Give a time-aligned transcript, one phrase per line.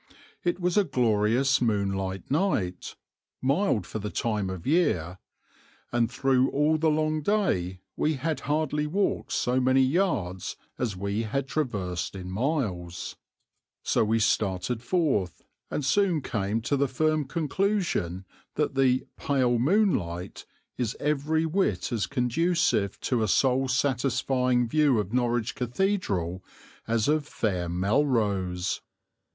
[0.43, 2.95] It was a glorious moonlight night,
[3.39, 5.19] mild for the time of year,
[5.91, 11.21] and through all the long day we had hardly walked so many yards as we
[11.21, 13.15] had traversed miles.
[13.83, 18.25] So we started forth, and soon came to the firm conclusion
[18.55, 20.47] that the "pale moonlight"
[20.79, 26.43] is every whit as conducive to a soul satisfying view of Norwich Cathedral
[26.87, 28.81] as of "fair Melrose."